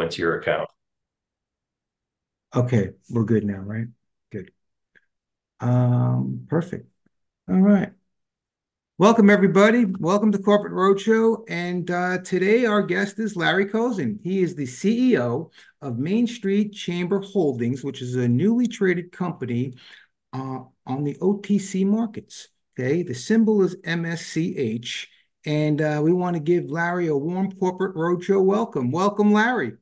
[0.00, 0.68] into your account.
[2.54, 3.86] Okay, we're good now, right?
[4.30, 4.52] Good.
[5.60, 6.88] Um, perfect.
[7.48, 7.92] All right.
[8.98, 9.84] Welcome, everybody.
[9.84, 11.44] Welcome to Corporate Roadshow.
[11.48, 14.18] And uh, today our guest is Larry Kozin.
[14.22, 15.50] He is the CEO
[15.80, 19.74] of Main Street Chamber Holdings, which is a newly traded company
[20.32, 22.48] uh, on the OTC markets.
[22.78, 25.06] Okay, the symbol is MSCH.
[25.44, 28.92] And uh, we want to give Larry a warm Corporate Roadshow welcome.
[28.92, 29.72] Welcome, Larry.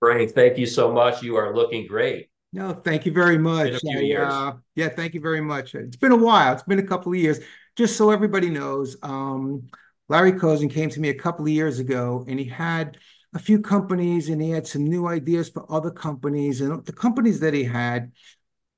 [0.00, 1.22] Frank, thank you so much.
[1.22, 2.30] You are looking great.
[2.52, 3.68] No, thank you very much.
[3.68, 4.32] It's been a few years.
[4.32, 5.74] Uh, yeah, thank you very much.
[5.76, 6.52] It's been a while.
[6.52, 7.38] It's been a couple of years
[7.76, 9.68] just so everybody knows, um,
[10.08, 12.98] Larry Kozin came to me a couple of years ago and he had
[13.32, 16.60] a few companies and he had some new ideas for other companies.
[16.60, 18.12] And the companies that he had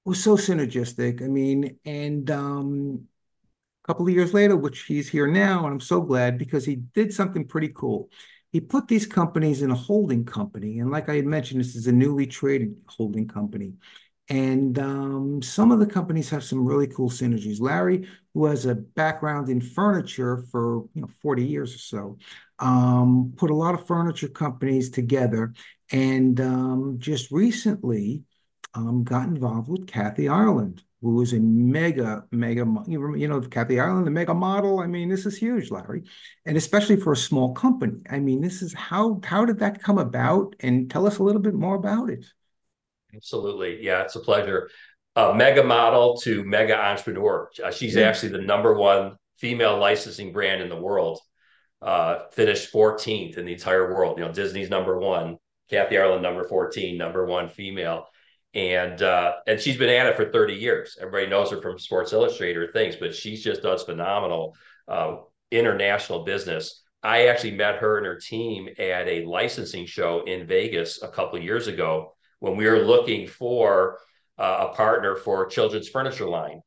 [0.05, 1.23] were so synergistic.
[1.23, 3.09] I mean, and um,
[3.83, 6.77] a couple of years later, which he's here now, and I'm so glad because he
[6.77, 8.11] did something pretty cool.
[8.53, 10.79] He put these companies in a holding company.
[10.79, 13.73] And like I had mentioned, this is a newly traded holding company.
[14.29, 17.61] And um, some of the companies have some really cool synergies.
[17.61, 22.19] Larry, who has a background in furniture for you know 40 years or so,
[22.59, 25.53] um, put a lot of furniture companies together,
[25.91, 28.23] and um, just recently
[28.75, 34.07] um, got involved with Kathy Ireland, who is a mega, mega, you know, Kathy Ireland,
[34.07, 34.81] the mega model.
[34.81, 36.05] I mean, this is huge, Larry,
[36.47, 38.01] and especially for a small company.
[38.11, 40.57] I mean, this is how how did that come about?
[40.61, 42.25] And tell us a little bit more about it.
[43.15, 43.85] Absolutely.
[43.85, 44.71] Yeah, it's a pleasure.
[45.15, 47.51] Uh, mega model to mega entrepreneur.
[47.63, 48.09] Uh, she's mm-hmm.
[48.09, 51.21] actually the number one female licensing brand in the world.
[51.83, 54.17] Uh, finished 14th in the entire world.
[54.17, 55.37] You know, Disney's number one,
[55.69, 58.07] Kathy Ireland number 14, number one female.
[58.55, 60.99] And uh, and she's been at it for 30 years.
[61.01, 64.55] Everybody knows her from Sports Illustrated things, but she's just does phenomenal
[64.89, 65.17] uh,
[65.51, 66.83] international business.
[67.03, 71.39] I actually met her and her team at a licensing show in Vegas a couple
[71.39, 73.99] of years ago when we were looking for
[74.39, 76.61] uh, a partner for children's furniture line.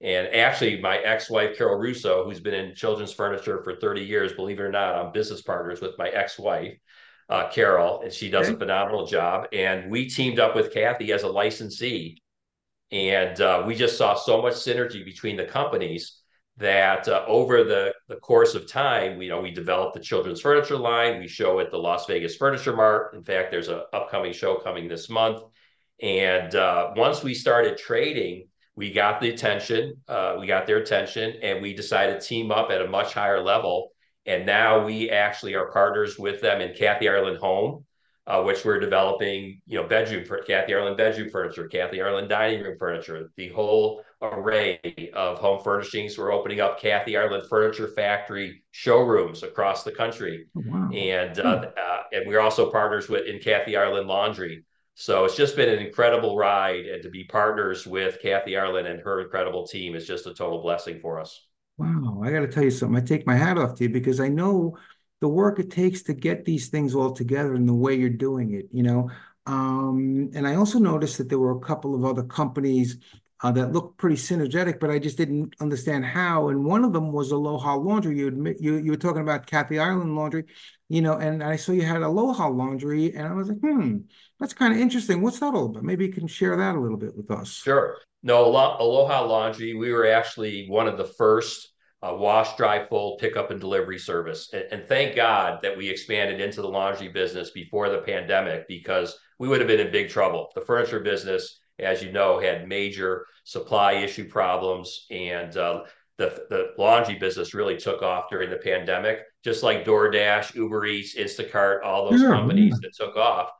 [0.00, 4.58] And actually, my ex-wife Carol Russo, who's been in children's furniture for 30 years, believe
[4.58, 6.78] it or not, I'm business partners with my ex-wife,
[7.30, 8.56] uh, Carol, and she does okay.
[8.56, 9.46] a phenomenal job.
[9.52, 12.22] And we teamed up with Kathy as a licensee,
[12.90, 16.20] and uh, we just saw so much synergy between the companies
[16.56, 20.40] that uh, over the, the course of time, we, you know, we developed the children's
[20.40, 21.20] furniture line.
[21.20, 23.14] We show at the Las Vegas Furniture Mart.
[23.14, 25.42] In fact, there's an upcoming show coming this month.
[26.02, 31.36] And uh, once we started trading, we got the attention, uh, we got their attention,
[31.42, 33.92] and we decided to team up at a much higher level.
[34.30, 37.84] And now we actually are partners with them in Kathy Ireland Home,
[38.28, 42.62] uh, which we're developing, you know, bedroom for Kathy Ireland bedroom furniture, Kathy Ireland dining
[42.62, 46.16] room furniture, the whole array of home furnishings.
[46.16, 50.90] We're opening up Kathy Ireland Furniture Factory showrooms across the country, oh, wow.
[50.94, 51.64] and uh, hmm.
[51.76, 54.64] uh, and we're also partners with in Kathy Ireland Laundry.
[54.94, 59.00] So it's just been an incredible ride, and to be partners with Kathy Ireland and
[59.00, 61.48] her incredible team is just a total blessing for us.
[61.80, 63.00] Wow, I got to tell you something.
[63.02, 64.76] I take my hat off to you because I know
[65.20, 68.52] the work it takes to get these things all together and the way you're doing
[68.52, 68.68] it.
[68.70, 69.10] You know,
[69.46, 72.98] um, and I also noticed that there were a couple of other companies
[73.42, 76.48] uh, that looked pretty synergetic, but I just didn't understand how.
[76.48, 78.18] And one of them was Aloha Laundry.
[78.18, 80.44] You admit you you were talking about Kathy Ireland Laundry,
[80.88, 83.98] you know, and I saw you had Aloha Laundry, and I was like, hmm,
[84.38, 85.22] that's kind of interesting.
[85.22, 85.84] What's that all about?
[85.84, 87.50] Maybe you can share that a little bit with us.
[87.50, 87.96] Sure.
[88.22, 89.74] No, Aloha Laundry.
[89.74, 91.70] We were actually one of the first
[92.02, 94.50] uh, wash, dry, fold, pickup, and delivery service.
[94.52, 99.18] And, and thank God that we expanded into the laundry business before the pandemic because
[99.38, 100.50] we would have been in big trouble.
[100.54, 105.84] The furniture business as you know, had major supply issue problems, and uh,
[106.18, 109.20] the the laundry business really took off during the pandemic.
[109.42, 112.88] Just like DoorDash, Uber Eats, Instacart, all those yeah, companies yeah.
[112.88, 113.50] that took off,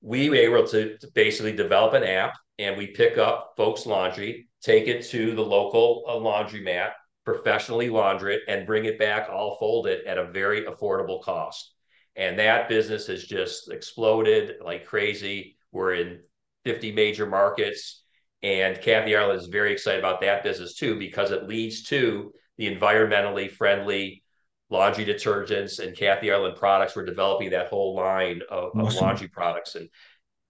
[0.00, 4.48] we were able to, to, basically develop an app, and we pick up folks' laundry,
[4.60, 6.90] take it to the local uh, laundromat,
[7.24, 11.74] professionally launder it, and bring it back all folded at a very affordable cost.
[12.16, 15.56] And that business has just exploded like crazy.
[15.70, 16.20] We're in
[16.64, 18.02] 50 major markets.
[18.42, 22.74] And Kathy Ireland is very excited about that business too, because it leads to the
[22.74, 24.22] environmentally friendly
[24.70, 26.96] laundry detergents and Kathy Ireland products.
[26.96, 28.86] We're developing that whole line of, awesome.
[28.86, 29.74] of laundry products.
[29.74, 29.88] And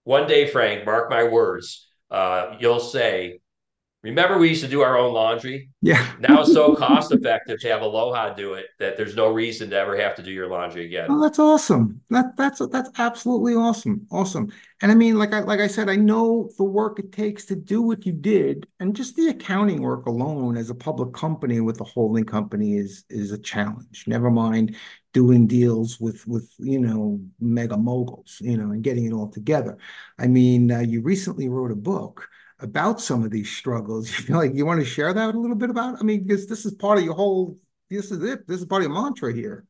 [0.04, 3.39] one day, Frank, mark my words, uh, you'll say,
[4.02, 5.68] Remember, we used to do our own laundry.
[5.82, 6.06] Yeah.
[6.20, 9.76] Now it's so cost effective to have Aloha do it that there's no reason to
[9.76, 11.06] ever have to do your laundry again.
[11.08, 12.00] Oh, that's awesome.
[12.10, 14.06] That that's that's absolutely awesome.
[14.10, 14.52] Awesome.
[14.82, 17.56] And I mean, like I like I said, I know the work it takes to
[17.56, 21.80] do what you did, and just the accounting work alone as a public company with
[21.80, 24.04] a holding company is is a challenge.
[24.06, 24.76] Never mind
[25.12, 29.78] doing deals with with you know mega moguls, you know, and getting it all together.
[30.18, 32.28] I mean, uh, you recently wrote a book
[32.62, 34.08] about some of these struggles.
[34.18, 35.98] You feel like you want to share that a little bit about?
[36.00, 37.58] I mean, because this is part of your whole,
[37.88, 38.46] this is it.
[38.46, 39.64] This is part of your mantra here.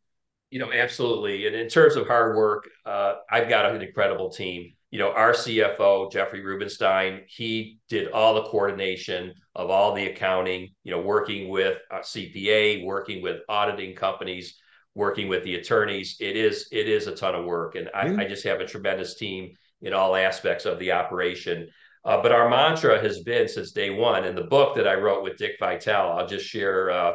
[0.51, 1.47] You know, absolutely.
[1.47, 4.73] And in terms of hard work, uh, I've got an incredible team.
[4.91, 10.71] You know, our CFO, Jeffrey Rubenstein, he did all the coordination of all the accounting,
[10.83, 14.57] you know, working with CPA, working with auditing companies,
[14.97, 16.17] working with the attorneys.
[16.19, 17.77] It is, it is a ton of work.
[17.77, 21.69] And I, I just have a tremendous team in all aspects of the operation.
[22.05, 24.25] Uh, but our mantra has been since day one.
[24.25, 27.13] In the book that I wrote with Dick Vitale, I'll just share uh,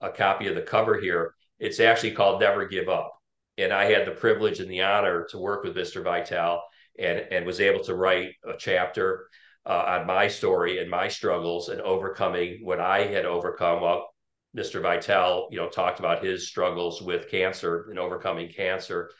[0.00, 1.34] a copy of the cover here.
[1.58, 3.12] It's actually called Never Give Up.
[3.58, 6.02] And I had the privilege and the honor to work with Mr.
[6.02, 6.62] Vitale
[6.98, 9.26] and, and was able to write a chapter
[9.66, 13.82] uh, on my story and my struggles and overcoming what I had overcome.
[13.82, 14.08] Well,
[14.56, 14.80] Mr.
[14.80, 19.10] Vitale, you know, talked about his struggles with cancer and overcoming cancer.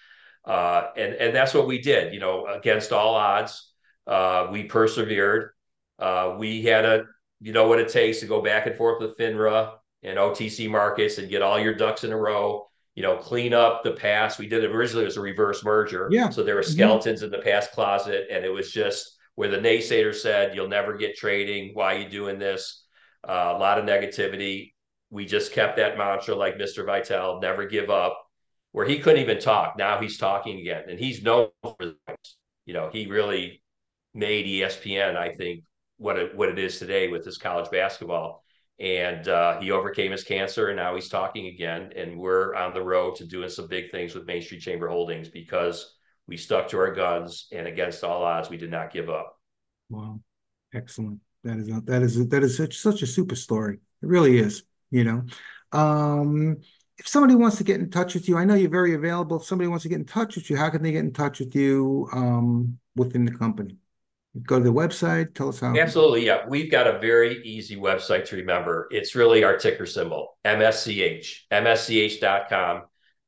[0.45, 3.71] Uh, and, and that's what we did, you know, against all odds
[4.11, 5.51] uh, we persevered.
[5.99, 7.05] Uh, we had a,
[7.41, 11.19] you know, what it takes to go back and forth with FINRA and OTC markets
[11.19, 12.67] and get all your ducks in a row.
[12.97, 14.39] You know, clean up the past.
[14.39, 16.09] We did it originally as a reverse merger.
[16.11, 16.29] Yeah.
[16.29, 16.73] So there were mm-hmm.
[16.73, 17.33] skeletons mm-hmm.
[17.33, 21.17] in the past closet, and it was just where the naysayer said, "You'll never get
[21.17, 21.71] trading.
[21.73, 22.85] Why are you doing this?"
[23.27, 24.73] Uh, a lot of negativity.
[25.11, 26.85] We just kept that mantra, like Mr.
[26.85, 28.21] Vitale, never give up.
[28.73, 31.75] Where he couldn't even talk, now he's talking again, and he's known for,
[32.67, 33.63] you know, he really
[34.15, 35.65] made ESPN, I think,
[35.97, 38.45] what it, what it is today with his college basketball.
[38.79, 41.93] And uh, he overcame his cancer, and now he's talking again.
[41.95, 45.29] And we're on the road to doing some big things with Main Street Chamber Holdings
[45.29, 45.97] because
[46.27, 49.39] we stuck to our guns, and against all odds, we did not give up.
[49.91, 50.21] Wow,
[50.73, 51.21] excellent!
[51.45, 53.75] That is that is that is such such a super story.
[53.75, 54.63] It really is.
[54.91, 55.25] You know,
[55.73, 56.57] um,
[56.99, 59.39] if somebody wants to get in touch with you, I know you're very available.
[59.39, 61.41] If somebody wants to get in touch with you, how can they get in touch
[61.41, 63.77] with you um, within the company?
[64.47, 65.77] Go to the website tell us how.
[65.77, 66.45] Absolutely yeah.
[66.49, 68.87] We've got a very easy website to remember.
[68.91, 72.83] It's really our ticker symbol msch msch.com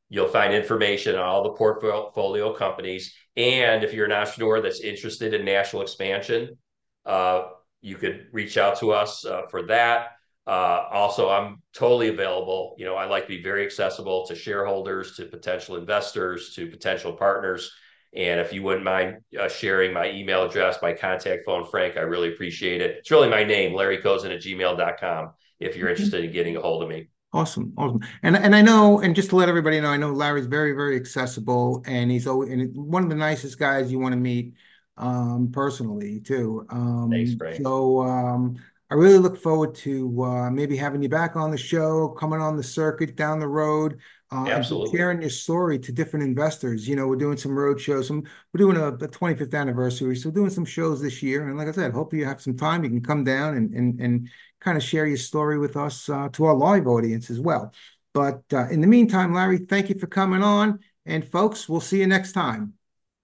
[0.08, 3.14] you'll find information on all the portfolio companies.
[3.36, 6.56] And if you're an entrepreneur that's interested in national expansion
[7.04, 7.44] uh,
[7.80, 10.12] you could reach out to us uh, for that.
[10.46, 12.76] Uh, also i'm totally available.
[12.78, 17.12] You know i like to be very accessible to shareholders to potential investors to potential
[17.12, 17.72] partners
[18.14, 22.00] and if you wouldn't mind uh, sharing my email address, my contact phone, Frank, I
[22.00, 22.98] really appreciate it.
[22.98, 25.30] It's really my name, Larry Kozin at gmail.com,
[25.60, 25.90] if you're mm-hmm.
[25.90, 27.08] interested in getting a hold of me.
[27.34, 30.44] Awesome, awesome, and and I know, and just to let everybody know, I know Larry's
[30.44, 34.18] very, very accessible, and he's always and one of the nicest guys you want to
[34.18, 34.52] meet
[34.98, 36.66] um, personally too.
[36.68, 37.62] Um, Thanks, Frank.
[37.62, 38.56] So um,
[38.90, 42.58] I really look forward to uh, maybe having you back on the show, coming on
[42.58, 43.98] the circuit down the road,
[44.32, 44.96] uh, Absolutely.
[44.96, 46.88] sharing your story to different investors.
[46.88, 48.08] You know, we're doing some road shows.
[48.08, 51.46] Some we're doing a the 25th anniversary, so we're doing some shows this year.
[51.48, 52.82] And like I said, hopefully you have some time.
[52.82, 54.28] You can come down and and and
[54.60, 57.72] kind of share your story with us uh, to our live audience as well.
[58.14, 60.80] But uh, in the meantime, Larry, thank you for coming on.
[61.04, 62.74] And folks, we'll see you next time.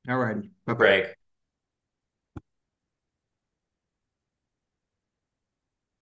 [0.09, 0.51] All righty.
[0.67, 1.18] Bye bye.